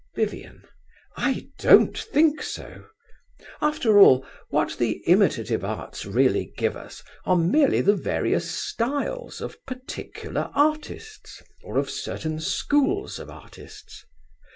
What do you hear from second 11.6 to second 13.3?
or of certain schools of